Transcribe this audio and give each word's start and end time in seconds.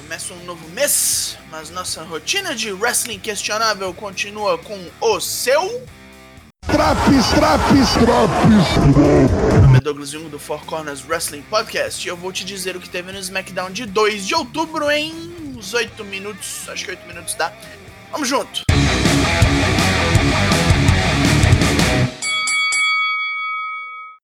Começa 0.00 0.32
um 0.32 0.44
novo 0.44 0.66
mês, 0.70 1.36
mas 1.50 1.68
nossa 1.68 2.02
rotina 2.02 2.54
de 2.54 2.72
wrestling 2.72 3.18
questionável 3.18 3.92
continua 3.92 4.56
com 4.56 4.90
o 4.98 5.20
seu. 5.20 5.86
Traps, 6.66 7.28
traps, 7.34 7.92
traps. 7.92 8.96
Meu 9.52 9.60
nome 9.60 9.76
é 9.76 9.80
Douglas 9.82 10.08
Jung 10.08 10.30
do 10.30 10.38
Four 10.38 10.64
Corners 10.64 11.06
Wrestling 11.06 11.42
Podcast 11.42 12.06
e 12.06 12.08
eu 12.08 12.16
vou 12.16 12.32
te 12.32 12.46
dizer 12.46 12.76
o 12.76 12.80
que 12.80 12.88
teve 12.88 13.12
no 13.12 13.18
SmackDown 13.18 13.70
de 13.70 13.84
2 13.84 14.26
de 14.26 14.34
outubro 14.34 14.90
em 14.90 15.12
uns 15.54 15.74
8 15.74 16.02
minutos. 16.02 16.66
Acho 16.70 16.86
que 16.86 16.92
8 16.92 17.06
minutos 17.06 17.34
dá. 17.34 17.52
Vamos 18.10 18.26
junto! 18.26 18.69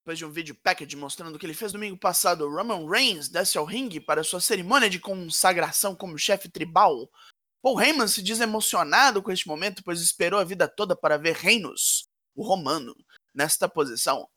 Depois 0.06 0.18
de 0.20 0.24
um 0.24 0.30
vídeo 0.30 0.54
package 0.54 0.94
mostrando 0.94 1.36
que 1.36 1.44
ele 1.44 1.52
fez 1.52 1.72
domingo 1.72 1.98
passado, 1.98 2.48
Roman 2.48 2.88
Reigns 2.88 3.28
desce 3.28 3.58
ao 3.58 3.64
ringue 3.64 3.98
para 3.98 4.22
sua 4.22 4.40
cerimônia 4.40 4.88
de 4.88 5.00
consagração 5.00 5.96
como 5.96 6.16
chefe 6.16 6.48
tribal. 6.48 7.10
Paul 7.60 7.82
Heyman 7.82 8.06
se 8.06 8.22
diz 8.22 8.38
emocionado 8.38 9.20
com 9.20 9.32
este 9.32 9.48
momento, 9.48 9.82
pois 9.82 10.00
esperou 10.00 10.38
a 10.38 10.44
vida 10.44 10.68
toda 10.68 10.94
para 10.94 11.16
ver 11.16 11.34
Reinos, 11.34 12.06
o 12.36 12.44
romano, 12.44 12.94
nesta 13.34 13.68
posição. 13.68 14.28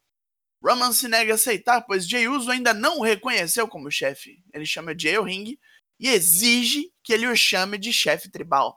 Roman 0.59 0.91
se 0.91 1.07
nega 1.07 1.33
a 1.33 1.35
aceitar, 1.35 1.81
pois 1.81 2.07
Jey 2.07 2.27
Uso 2.27 2.49
ainda 2.49 2.73
não 2.73 2.97
o 2.97 3.03
reconheceu 3.03 3.67
como 3.67 3.91
chefe. 3.91 4.43
Ele 4.51 4.65
chama 4.65 4.97
Jey 4.97 5.17
ao 5.17 5.23
ringue 5.23 5.59
e 5.99 6.09
exige 6.09 6.91
que 7.03 7.13
ele 7.13 7.27
o 7.27 7.35
chame 7.35 7.77
de 7.77 7.93
chefe 7.93 8.27
tribal. 8.27 8.75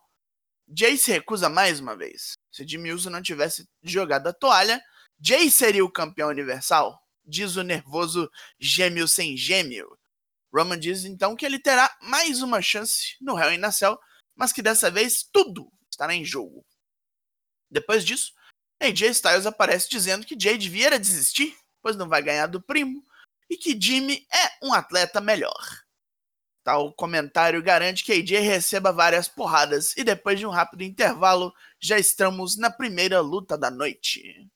Jay 0.68 0.98
se 0.98 1.10
recusa 1.10 1.48
mais 1.48 1.80
uma 1.80 1.96
vez. 1.96 2.34
Se 2.50 2.68
Jimmy 2.68 2.92
Uso 2.92 3.08
não 3.08 3.22
tivesse 3.22 3.66
jogado 3.82 4.26
a 4.26 4.32
toalha, 4.34 4.78
Jay 5.24 5.48
seria 5.52 5.84
o 5.84 5.90
campeão 5.90 6.30
universal, 6.30 7.00
diz 7.24 7.54
o 7.54 7.62
nervoso 7.62 8.28
gêmeo 8.58 9.06
sem 9.06 9.36
gêmeo. 9.36 9.96
Roman 10.52 10.76
diz 10.76 11.04
então 11.04 11.36
que 11.36 11.46
ele 11.46 11.60
terá 11.60 11.96
mais 12.02 12.42
uma 12.42 12.60
chance 12.60 13.16
no 13.20 13.38
Hell 13.38 13.52
in 13.52 13.64
a 13.64 13.70
Cell, 13.70 13.96
mas 14.34 14.52
que 14.52 14.60
dessa 14.60 14.90
vez 14.90 15.22
tudo 15.22 15.70
estará 15.88 16.12
em 16.12 16.24
jogo. 16.24 16.66
Depois 17.70 18.04
disso, 18.04 18.32
AJ 18.80 19.02
Styles 19.10 19.46
aparece 19.46 19.88
dizendo 19.88 20.26
que 20.26 20.36
Jay 20.36 20.58
devia 20.58 20.98
desistir, 20.98 21.56
pois 21.80 21.94
não 21.94 22.08
vai 22.08 22.20
ganhar 22.20 22.48
do 22.48 22.60
primo, 22.60 23.06
e 23.48 23.56
que 23.56 23.80
Jimmy 23.80 24.26
é 24.28 24.66
um 24.66 24.72
atleta 24.72 25.20
melhor. 25.20 25.84
Tal 26.64 26.92
comentário 26.94 27.62
garante 27.62 28.02
que 28.02 28.12
AJ 28.12 28.40
receba 28.40 28.92
várias 28.92 29.28
porradas, 29.28 29.96
e 29.96 30.02
depois 30.02 30.36
de 30.36 30.46
um 30.46 30.50
rápido 30.50 30.82
intervalo, 30.82 31.54
já 31.78 31.96
estamos 31.96 32.56
na 32.56 32.72
primeira 32.72 33.20
luta 33.20 33.56
da 33.56 33.70
noite. 33.70 34.50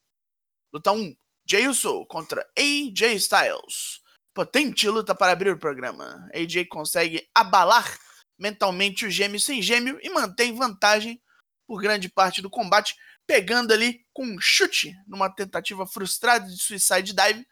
Luta 0.72 0.92
1: 0.92 1.16
Jey 1.48 1.68
Uso 1.68 2.04
contra 2.06 2.46
AJ 2.58 3.14
Styles. 3.16 4.00
Potente 4.34 4.88
luta 4.88 5.14
para 5.14 5.32
abrir 5.32 5.50
o 5.50 5.58
programa. 5.58 6.28
AJ 6.34 6.66
consegue 6.68 7.28
abalar 7.34 7.98
mentalmente 8.38 9.06
o 9.06 9.10
gêmeo 9.10 9.40
sem 9.40 9.62
gêmeo 9.62 9.98
e 10.02 10.10
mantém 10.10 10.54
vantagem 10.54 11.22
por 11.66 11.80
grande 11.80 12.08
parte 12.08 12.42
do 12.42 12.50
combate, 12.50 12.94
pegando 13.26 13.72
ali 13.72 14.04
com 14.12 14.24
um 14.24 14.40
chute 14.40 14.94
numa 15.06 15.30
tentativa 15.30 15.86
frustrada 15.86 16.46
de 16.46 16.60
suicide 16.60 17.14
dive 17.14 17.46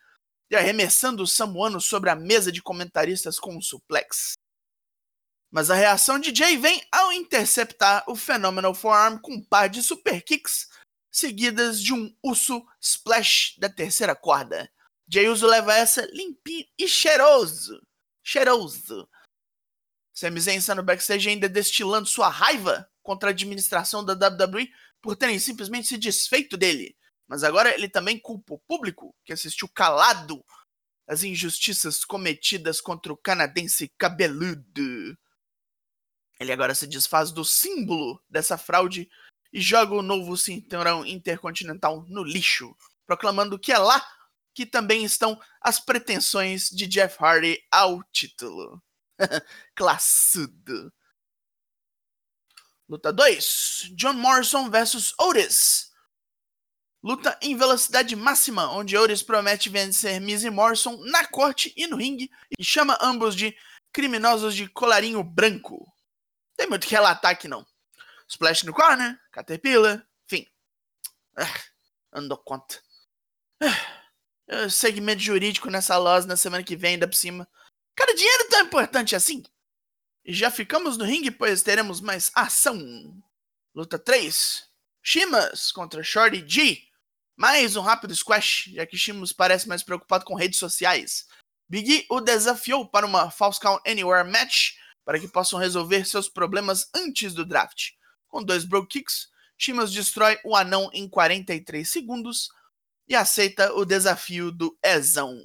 e 0.51 0.57
arremessando 0.57 1.23
o 1.23 1.27
samuano 1.27 1.81
sobre 1.81 2.11
a 2.11 2.15
mesa 2.15 2.53
de 2.53 2.63
comentaristas 2.63 3.39
com 3.39 3.57
um 3.57 3.63
suplex. 3.63 4.35
Mas 5.51 5.71
a 5.71 5.75
reação 5.75 6.19
de 6.19 6.35
Jay 6.35 6.57
vem 6.57 6.85
ao 6.93 7.13
interceptar 7.13 8.05
o 8.09 8.17
Phenomenal 8.17 8.75
Forearm 8.75 9.19
com 9.19 9.35
um 9.35 9.43
par 9.43 9.69
de 9.69 9.83
super 9.83 10.23
kicks 10.23 10.69
seguidas 11.15 11.81
de 11.81 11.95
um 11.95 12.13
urso 12.21 12.67
splash 12.81 13.55
da 13.57 13.69
terceira 13.69 14.17
corda. 14.17 14.69
Jay 15.07 15.29
Uso 15.29 15.47
leva 15.47 15.73
essa 15.73 16.05
limpinho 16.13 16.67
e 16.77 16.89
cheiroso. 16.89 17.81
Cheiroso. 18.21 19.09
Sami 20.13 20.41
Zayn 20.41 20.59
está 20.59 20.75
no 20.75 20.83
backstage 20.83 21.29
ainda 21.29 21.49
destilando 21.49 22.09
sua 22.09 22.29
raiva 22.29 22.91
contra 23.01 23.29
a 23.29 23.33
administração 23.33 24.05
da 24.05 24.15
WWE 24.15 24.69
por 25.01 25.15
terem 25.15 25.39
simplesmente 25.39 25.87
se 25.87 25.99
desfeito 25.99 26.57
dele. 26.57 26.97
Mas 27.29 27.45
agora 27.45 27.73
ele 27.73 27.89
também 27.89 28.19
culpa 28.19 28.55
o 28.55 28.59
público 28.59 29.15
que 29.25 29.33
assistiu 29.33 29.69
calado 29.69 30.45
as 31.07 31.23
injustiças 31.23 32.05
cometidas 32.05 32.81
contra 32.81 33.13
o 33.13 33.17
canadense 33.17 33.89
cabeludo. 33.97 35.17
Ele 36.41 36.53
agora 36.53 36.75
se 36.75 36.89
desfaz 36.89 37.31
do 37.31 37.45
símbolo 37.45 38.21
dessa 38.29 38.59
fraude 38.59 39.09
e 39.55 39.61
joga 39.61 39.95
o 39.95 40.03
novo 40.03 40.37
cinturão 40.37 41.07
intercontinental 41.07 42.05
no 42.09 42.25
lixo, 42.25 42.77
proclamando 43.07 43.57
que 43.57 43.71
é 43.71 43.79
lá 43.79 44.05
que 44.53 44.67
também 44.67 45.05
estão 45.05 45.41
as 45.61 45.79
pretensões 45.79 46.69
de 46.69 46.89
Jeff 46.89 47.17
Hardy 47.23 47.65
ao 47.71 48.03
título. 48.13 48.83
Classudo. 49.77 50.93
Luta 52.89 53.13
2: 53.13 53.93
John 53.95 54.15
Morrison 54.15 54.69
versus 54.69 55.15
Otis. 55.19 55.93
Luta 57.03 57.39
em 57.41 57.57
velocidade 57.57 58.17
máxima, 58.17 58.73
onde 58.73 58.97
Otis 58.97 59.23
promete 59.23 59.69
vencer 59.69 60.21
Miz 60.21 60.43
e 60.43 60.51
Morrison 60.51 60.97
na 61.05 61.27
corte 61.27 61.73
e 61.77 61.87
no 61.87 61.97
ringue 61.97 62.31
e 62.59 62.65
chama 62.65 62.99
ambos 63.01 63.37
de 63.37 63.57
criminosos 63.93 64.55
de 64.55 64.69
colarinho 64.69 65.23
branco. 65.23 65.87
Tem 66.57 66.69
muito 66.69 66.87
que 66.87 66.95
relatar 66.95 67.31
aqui 67.31 67.47
não. 67.47 67.65
Splash 68.29 68.65
no 68.65 68.73
corner, 68.73 69.21
Caterpillar, 69.31 70.07
enfim. 70.25 70.47
Ah, 71.37 71.61
andou 72.13 72.39
conta. 72.39 72.83
Ah, 73.61 74.69
segmento 74.69 75.23
jurídico 75.23 75.71
nessa 75.71 75.97
loja 75.97 76.27
na 76.27 76.37
semana 76.37 76.63
que 76.63 76.77
vem, 76.77 76.95
ainda 76.95 77.09
por 77.09 77.15
cima. 77.15 77.49
Cara, 77.95 78.15
dinheiro 78.15 78.49
tão 78.49 78.61
importante 78.61 79.17
assim? 79.17 79.43
Já 80.27 80.51
ficamos 80.51 80.97
no 80.97 81.05
ringue, 81.05 81.31
pois 81.31 81.63
teremos 81.63 82.01
mais 82.01 82.31
ação. 82.35 83.23
Luta 83.75 83.99
3. 83.99 84.69
Shimas 85.03 85.71
contra 85.71 86.03
Shorty 86.03 86.45
G. 86.47 86.83
Mais 87.37 87.77
um 87.77 87.81
rápido 87.81 88.15
squash, 88.15 88.71
já 88.73 88.87
que 88.87 88.97
Shimas 88.97 89.33
parece 89.33 89.69
mais 89.69 89.83
preocupado 89.83 90.25
com 90.25 90.35
redes 90.35 90.59
sociais. 90.59 91.27
Big 91.69 91.91
E 91.91 92.07
o 92.09 92.21
desafiou 92.21 92.89
para 92.89 93.07
uma 93.07 93.31
False 93.31 93.61
Count 93.61 93.83
Anywhere 93.87 94.29
match 94.31 94.77
para 95.05 95.19
que 95.19 95.29
possam 95.29 95.59
resolver 95.59 96.05
seus 96.05 96.29
problemas 96.29 96.89
antes 96.95 97.35
do 97.35 97.45
draft. 97.45 97.91
Com 98.35 98.43
dois 98.43 98.65
Bro 98.65 98.89
Kicks, 98.89 99.29
Shimas 99.57 99.93
destrói 99.93 100.41
o 100.45 100.57
anão 100.57 100.91
em 100.93 101.09
43 101.09 101.89
segundos 101.89 102.49
e 103.07 103.15
aceita 103.15 103.73
o 103.75 103.85
desafio 103.85 104.51
do 104.51 104.77
Ezão. 104.85 105.41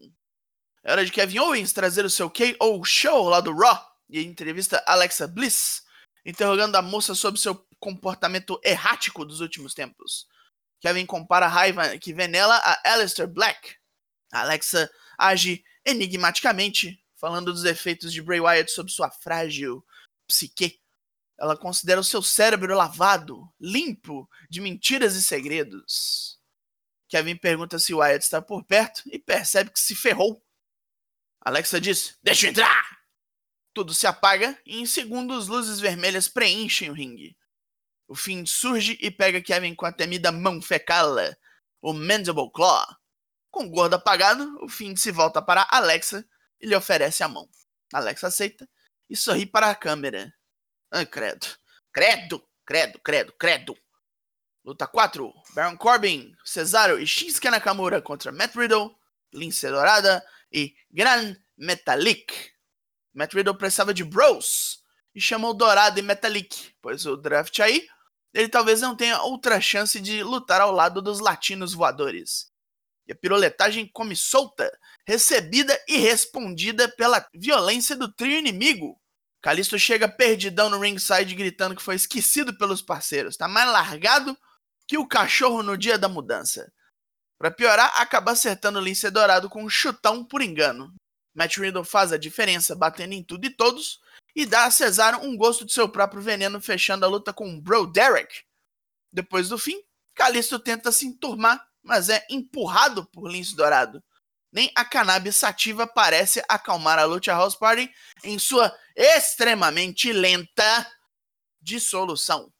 É 0.83 0.91
hora 0.91 1.05
de 1.05 1.11
Kevin 1.11 1.37
Owens 1.37 1.71
trazer 1.71 2.03
o 2.03 2.09
seu 2.09 2.31
KO 2.31 2.83
Show 2.83 3.29
lá 3.29 3.41
do 3.41 3.55
Raw 3.55 3.79
e 4.09 4.23
entrevista 4.23 4.83
Alexa 4.87 5.27
Bliss, 5.27 5.83
interrogando 6.25 6.77
a 6.77 6.81
moça 6.81 7.13
sobre 7.13 7.39
seu 7.39 7.63
comportamento 7.79 8.59
errático 8.63 9.23
dos 9.23 9.39
últimos 9.39 9.75
tempos. 9.75 10.27
Kevin 10.81 11.05
compara 11.05 11.45
a 11.45 11.49
raiva 11.49 11.95
que 11.99 12.11
vê 12.11 12.27
nela 12.27 12.55
a 12.55 12.93
Aleister 12.93 13.27
Black. 13.27 13.75
Alexa 14.31 14.89
age 15.15 15.63
enigmaticamente, 15.85 16.99
falando 17.15 17.53
dos 17.53 17.65
efeitos 17.65 18.11
de 18.11 18.19
Bray 18.19 18.39
Wyatt 18.39 18.71
sobre 18.71 18.91
sua 18.91 19.11
frágil 19.11 19.85
psique 20.27 20.78
ela 21.39 21.57
considera 21.57 22.01
o 22.01 22.03
seu 22.03 22.21
cérebro 22.21 22.75
lavado, 22.75 23.49
limpo 23.59 24.29
de 24.49 24.59
mentiras 24.59 25.15
e 25.15 25.23
segredos. 25.23 26.39
Kevin 27.07 27.37
pergunta 27.37 27.79
se 27.79 27.93
Wyatt 27.93 28.23
está 28.23 28.41
por 28.41 28.63
perto 28.65 29.01
e 29.07 29.17
percebe 29.17 29.71
que 29.71 29.79
se 29.79 29.95
ferrou. 29.95 30.43
Alexa 31.41 31.79
diz: 31.79 32.17
Deixa 32.21 32.45
eu 32.45 32.51
entrar! 32.51 32.99
Tudo 33.73 33.93
se 33.93 34.05
apaga 34.05 34.59
e 34.65 34.79
em 34.79 34.85
segundos 34.85 35.47
luzes 35.47 35.79
vermelhas 35.79 36.27
preenchem 36.27 36.89
o 36.89 36.93
ringue. 36.93 37.37
O 38.07 38.15
Finn 38.15 38.45
surge 38.45 38.97
e 38.99 39.09
pega 39.09 39.41
Kevin 39.41 39.75
com 39.75 39.85
a 39.85 39.91
temida 39.91 40.31
mão 40.31 40.61
fecala, 40.61 41.37
o 41.81 41.93
Mandible 41.93 42.51
Claw. 42.51 42.85
Com 43.51 43.65
o 43.65 43.69
gordo 43.69 43.95
apagado, 43.95 44.57
o 44.61 44.67
Finn 44.67 44.95
se 44.95 45.11
volta 45.11 45.41
para 45.41 45.67
Alexa 45.71 46.27
e 46.59 46.67
lhe 46.67 46.75
oferece 46.75 47.23
a 47.23 47.27
mão. 47.27 47.47
Alexa 47.93 48.27
aceita 48.27 48.67
e 49.09 49.15
sorri 49.15 49.45
para 49.45 49.69
a 49.69 49.75
câmera. 49.75 50.33
Ai, 50.91 51.05
credo. 51.05 51.47
Credo, 51.91 52.43
credo, 52.65 52.99
credo, 52.99 53.33
credo. 53.33 53.77
Luta 54.65 54.87
4. 54.87 55.31
Baron 55.53 55.77
Corbin, 55.77 56.35
Cesaro 56.43 56.99
e 56.99 57.05
Shinsuke 57.05 57.49
Nakamura 57.49 58.01
contra 58.01 58.31
Matt 58.31 58.55
Riddle, 58.55 58.95
Lince 59.33 59.67
Dourada 59.67 60.23
e 60.51 60.73
Gran 60.91 61.35
Metalik. 61.57 62.33
Matt 63.13 63.33
Riddle 63.33 63.57
precisava 63.57 63.93
de 63.93 64.03
bros 64.03 64.83
e 65.13 65.21
chamou 65.21 65.53
Dourado 65.53 65.99
e 65.99 66.03
Metalik, 66.03 66.73
pois 66.81 67.05
o 67.05 67.15
draft 67.15 67.59
aí, 67.59 67.87
ele 68.33 68.49
talvez 68.49 68.81
não 68.81 68.95
tenha 68.95 69.21
outra 69.21 69.59
chance 69.61 69.99
de 69.99 70.23
lutar 70.23 70.61
ao 70.61 70.71
lado 70.71 71.01
dos 71.01 71.19
latinos 71.19 71.73
voadores. 71.73 72.51
E 73.07 73.11
a 73.11 73.15
piroletagem 73.15 73.87
come 73.91 74.15
solta, 74.15 74.71
recebida 75.05 75.79
e 75.87 75.97
respondida 75.97 76.87
pela 76.89 77.27
violência 77.33 77.95
do 77.95 78.11
trio 78.11 78.37
inimigo, 78.37 78.99
Calisto 79.41 79.79
chega 79.79 80.07
perdidão 80.07 80.69
no 80.69 80.79
ringside 80.79 81.33
gritando 81.33 81.75
que 81.75 81.81
foi 81.81 81.95
esquecido 81.95 82.57
pelos 82.57 82.81
parceiros. 82.81 83.37
Tá 83.37 83.47
mais 83.47 83.69
largado 83.71 84.37
que 84.87 84.97
o 84.97 85.07
cachorro 85.07 85.63
no 85.63 85.77
dia 85.77 85.97
da 85.97 86.09
mudança. 86.09 86.71
Para 87.37 87.51
piorar, 87.51 87.93
acaba 87.95 88.33
acertando 88.33 88.79
o 88.79 88.81
Lince 88.81 89.09
Dourado 89.09 89.49
com 89.49 89.63
um 89.63 89.69
chutão 89.69 90.25
por 90.25 90.41
engano. 90.41 90.93
Matt 91.33 91.57
Riddle 91.57 91.85
faz 91.85 92.11
a 92.11 92.17
diferença 92.17 92.75
batendo 92.75 93.13
em 93.13 93.23
tudo 93.23 93.45
e 93.45 93.49
todos 93.49 94.01
e 94.35 94.45
dá 94.45 94.65
a 94.65 94.71
Cesaro 94.71 95.19
um 95.19 95.37
gosto 95.37 95.65
de 95.65 95.71
seu 95.71 95.87
próprio 95.87 96.21
veneno, 96.21 96.59
fechando 96.59 97.05
a 97.05 97.07
luta 97.07 97.31
com 97.31 97.59
Bro 97.59 97.87
Derek. 97.87 98.43
Depois 99.11 99.49
do 99.49 99.57
fim, 99.57 99.81
Kalisto 100.13 100.59
tenta 100.59 100.91
se 100.91 101.05
enturmar, 101.05 101.65
mas 101.81 102.09
é 102.09 102.25
empurrado 102.29 103.05
por 103.05 103.29
Lince 103.31 103.55
Dourado. 103.55 104.03
Nem 104.51 104.71
a 104.75 104.83
cannabis 104.83 105.35
sativa 105.35 105.85
parece 105.85 106.43
acalmar 106.49 106.97
a 106.97 107.03
Lucha 107.03 107.31
House 107.31 107.55
Party 107.55 107.91
em 108.23 108.39
sua 108.39 108.75
extremamente 108.95 110.11
lenta 110.11 110.91
dissolução. 111.61 112.51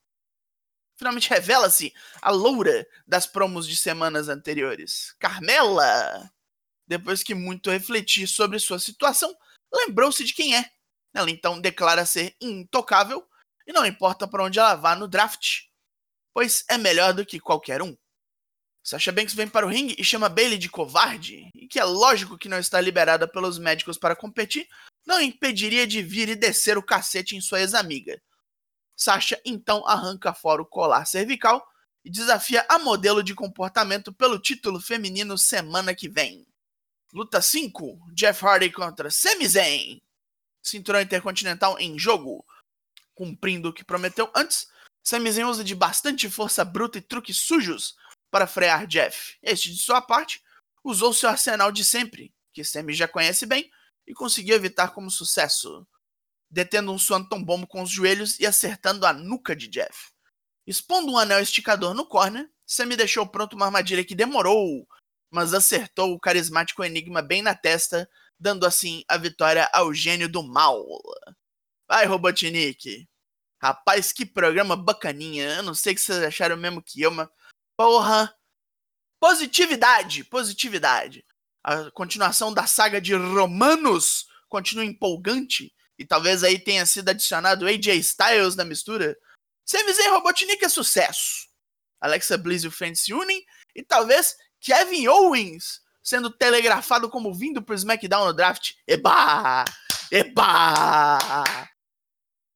Finalmente 0.98 1.30
revela-se 1.30 1.94
a 2.22 2.30
loura 2.30 2.86
das 3.08 3.26
promos 3.26 3.66
de 3.68 3.76
semanas 3.76 4.28
anteriores, 4.28 5.16
Carmela. 5.18 6.30
Depois 6.86 7.24
que 7.24 7.34
muito 7.34 7.72
refletir 7.72 8.28
sobre 8.28 8.60
sua 8.60 8.80
situação, 8.80 9.34
lembrou-se 9.74 10.24
de 10.24 10.34
quem 10.34 10.56
é. 10.56 10.70
Ela 11.14 11.32
então 11.32 11.60
declara 11.60 12.06
ser 12.06 12.36
intocável 12.42 13.26
e 13.66 13.72
não 13.72 13.86
importa 13.86 14.28
para 14.28 14.44
onde 14.44 14.60
ela 14.60 14.76
vá 14.76 14.96
no 14.96 15.08
draft, 15.08 15.62
pois 16.34 16.66
é 16.70 16.78
melhor 16.78 17.14
do 17.14 17.26
que 17.26 17.40
qualquer 17.40 17.82
um. 17.82 17.96
Sasha 18.84 19.12
Banks 19.12 19.34
vem 19.34 19.48
para 19.48 19.66
o 19.66 19.70
ringue 19.70 19.96
e 19.98 20.04
chama 20.04 20.30
Bailey 20.30 20.58
de 20.58 20.70
covarde, 20.70 21.50
e 21.54 21.68
que 21.68 21.80
é 21.80 21.84
lógico 21.84 22.38
que 22.38 22.50
não 22.50 22.58
está 22.58 22.80
liberada 22.80 23.28
pelos 23.28 23.60
médicos 23.60 23.98
para 23.98 24.16
competir, 24.16 24.68
não 25.06 25.22
impediria 25.22 25.86
de 25.86 26.02
vir 26.02 26.30
e 26.30 26.36
descer 26.36 26.78
o 26.78 26.84
cacete 26.84 27.36
em 27.36 27.42
sua 27.42 27.60
ex-amiga. 27.62 28.22
Sasha 28.96 29.40
então 29.46 29.86
arranca 29.88 30.34
fora 30.34 30.62
o 30.62 30.66
colar 30.66 31.06
cervical 31.06 31.66
e 32.04 32.10
desafia 32.10 32.66
a 32.70 32.80
modelo 32.80 33.24
de 33.24 33.34
comportamento 33.34 34.14
pelo 34.14 34.40
título 34.40 34.80
feminino 34.80 35.38
semana 35.38 35.94
que 35.94 36.10
vem. 36.10 36.46
Luta 37.14 37.42
5: 37.42 38.12
Jeff 38.14 38.46
Hardy 38.46 38.72
contra 38.72 39.10
Sami 39.10 39.48
Zayn. 39.48 40.02
Cinturão 40.62 41.02
Intercontinental 41.02 41.80
em 41.80 41.98
jogo. 41.98 42.46
Cumprindo 43.16 43.70
o 43.70 43.74
que 43.74 43.84
prometeu 43.84 44.30
antes, 44.36 44.68
Sami 45.04 45.32
Zayn 45.32 45.46
usa 45.46 45.64
de 45.64 45.76
bastante 45.76 46.30
força 46.30 46.64
bruta 46.64 46.98
e 46.98 47.02
truques 47.02 47.38
sujos 47.38 47.96
para 48.30 48.48
frear 48.48 48.88
Jeff. 48.88 49.38
Este, 49.42 49.72
de 49.72 49.80
sua 49.80 50.02
parte, 50.02 50.42
usou 50.84 51.14
seu 51.14 51.30
arsenal 51.30 51.72
de 51.72 51.84
sempre, 51.84 52.34
que 52.54 52.64
Sami 52.64 52.94
já 52.94 53.08
conhece 53.08 53.46
bem, 53.46 53.70
e 54.08 54.14
conseguiu 54.14 54.56
evitar 54.56 54.90
como 54.90 55.12
sucesso, 55.12 55.88
detendo 56.50 56.92
um 56.92 56.98
Swanton 56.98 57.44
Bomb 57.44 57.66
com 57.68 57.82
os 57.82 57.90
joelhos 57.90 58.40
e 58.40 58.46
acertando 58.46 59.06
a 59.06 59.14
nuca 59.14 59.56
de 59.56 59.68
Jeff. 59.68 60.12
Expondo 60.66 61.12
um 61.12 61.18
anel 61.18 61.40
esticador 61.40 61.94
no 61.94 62.06
corner, 62.06 62.50
Sami 62.66 62.96
deixou 62.96 63.26
pronto 63.28 63.56
uma 63.56 63.66
armadilha 63.66 64.04
que 64.04 64.16
demorou, 64.16 64.88
mas 65.32 65.54
acertou 65.54 66.14
o 66.14 66.20
carismático 66.20 66.84
Enigma 66.84 67.22
bem 67.22 67.42
na 67.42 67.56
testa, 67.56 68.10
dando 68.40 68.66
assim 68.66 69.04
a 69.08 69.18
vitória 69.18 69.70
ao 69.74 69.94
gênio 69.94 70.30
do 70.30 70.44
mal. 70.44 70.84
Vai, 71.88 72.06
Robotnik! 72.06 73.08
Rapaz, 73.62 74.14
que 74.14 74.26
programa 74.26 74.76
bacaninha. 74.76 75.56
Eu 75.56 75.64
não 75.64 75.74
sei 75.74 75.94
o 75.94 75.96
que 75.96 76.02
vocês 76.02 76.24
acharam 76.24 76.56
mesmo 76.56 76.82
que 76.82 77.02
eu, 77.02 77.12
mas. 77.12 77.28
Porra! 77.80 78.36
Positividade! 79.22 80.26
Positividade! 80.26 81.26
A 81.64 81.90
continuação 81.92 82.54
da 82.54 82.68
saga 82.68 83.00
de 83.00 83.16
Romanos 83.16 84.28
continua 84.50 84.84
empolgante. 84.84 85.74
E 85.98 86.06
talvez 86.06 86.44
aí 86.44 86.60
tenha 86.60 86.86
sido 86.86 87.08
adicionado 87.08 87.66
AJ 87.66 87.88
Styles 88.00 88.58
na 88.58 88.66
mistura. 88.66 89.18
Zayn 89.66 90.10
Robotnik 90.10 90.62
é 90.66 90.68
sucesso. 90.68 91.48
Alexa 92.02 92.38
Bliss 92.38 92.66
e 92.66 92.68
o 92.68 92.72
Fence 92.72 93.04
se 93.04 93.14
unem. 93.14 93.46
E 93.74 93.82
talvez 93.82 94.36
Kevin 94.60 95.08
Owens 95.08 95.80
sendo 96.04 96.30
telegrafado 96.30 97.10
como 97.10 97.34
vindo 97.34 97.62
pro 97.62 97.76
SmackDown 97.76 98.26
no 98.26 98.34
draft. 98.34 98.74
Eba! 98.86 99.64
Eba! 100.12 101.18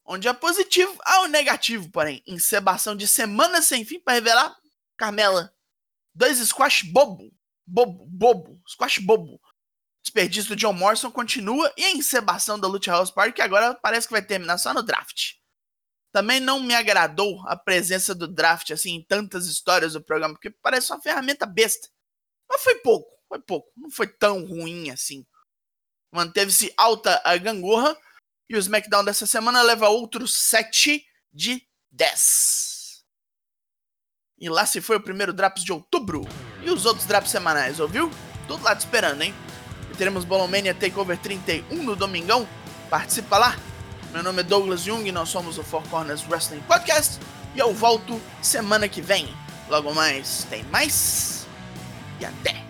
Onde 0.04 0.28
é 0.28 0.34
positivo, 0.34 0.98
há 1.06 1.22
o 1.22 1.28
negativo, 1.28 1.90
porém. 1.90 2.22
Encebação 2.28 2.94
de 2.94 3.08
semanas 3.08 3.64
sem 3.64 3.86
fim 3.86 4.02
para 4.02 4.16
revelar 4.16 4.54
Carmela. 4.98 5.54
Dois 6.14 6.38
squash 6.40 6.84
bobo. 6.84 7.32
Bobo, 7.66 8.06
bobo. 8.06 8.62
Squash 8.68 9.00
bobo. 9.00 9.40
Desperdício 10.04 10.50
do 10.50 10.56
John 10.56 10.74
Morrison 10.74 11.10
continua 11.10 11.74
e 11.78 11.84
a 11.84 11.92
encebação 11.92 12.60
da 12.60 12.68
Lucha 12.68 12.92
House 12.92 13.10
Party, 13.10 13.34
que 13.34 13.42
agora 13.42 13.74
parece 13.74 14.08
que 14.08 14.14
vai 14.14 14.22
terminar 14.22 14.58
só 14.58 14.74
no 14.74 14.84
draft. 14.84 15.36
Também 16.12 16.40
não 16.40 16.60
me 16.60 16.76
agradou 16.76 17.42
a 17.48 17.56
presença 17.56 18.14
do 18.14 18.28
draft 18.28 18.70
assim 18.72 18.96
em 18.96 19.02
tantas 19.02 19.48
histórias 19.48 19.94
do 19.94 20.04
programa, 20.04 20.36
porque 20.36 20.50
parece 20.50 20.92
uma 20.92 21.02
ferramenta 21.02 21.46
besta. 21.46 21.88
Mas 22.48 22.62
foi 22.62 22.76
pouco, 22.76 23.18
foi 23.28 23.40
pouco. 23.40 23.72
Não 23.76 23.90
foi 23.90 24.08
tão 24.08 24.46
ruim 24.46 24.92
assim. 24.92 25.26
Manteve-se 26.12 26.72
alta 26.78 27.20
a 27.26 27.36
gangorra 27.38 27.98
e 28.48 28.56
o 28.56 28.60
SmackDown 28.60 29.04
dessa 29.04 29.26
semana 29.26 29.64
leva 29.64 29.90
outros 29.90 30.36
7 30.36 31.04
de 31.32 31.68
10. 31.90 32.73
E 34.44 34.50
lá 34.50 34.66
se 34.66 34.82
foi 34.82 34.98
o 34.98 35.00
primeiro 35.00 35.32
Drops 35.32 35.64
de 35.64 35.72
outubro. 35.72 36.28
E 36.62 36.70
os 36.70 36.86
outros 36.86 37.06
Drops 37.06 37.32
semanais, 37.32 37.80
ouviu? 37.80 38.12
Tudo 38.46 38.62
lá 38.62 38.76
te 38.76 38.82
esperando, 38.82 39.22
hein? 39.22 39.34
E 39.90 39.96
teremos 39.96 40.26
Bolomania 40.26 40.74
Takeover 40.74 41.18
31 41.18 41.82
no 41.82 41.96
domingão. 41.96 42.46
Participa 42.90 43.38
lá. 43.38 43.56
Meu 44.12 44.22
nome 44.22 44.42
é 44.42 44.44
Douglas 44.44 44.82
Jung, 44.82 45.10
nós 45.14 45.30
somos 45.30 45.58
o 45.58 45.64
Four 45.64 45.84
Corners 45.84 46.28
Wrestling 46.30 46.60
Podcast. 46.68 47.22
E 47.56 47.60
eu 47.60 47.74
volto 47.74 48.20
semana 48.42 48.90
que 48.90 49.02
vem. 49.02 49.34
Logo 49.70 49.94
mais, 49.94 50.46
tem 50.50 50.62
mais. 50.66 51.48
E 52.20 52.26
até! 52.26 52.63